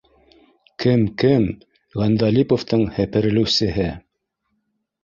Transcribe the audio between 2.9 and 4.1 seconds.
һеперелеүсеһе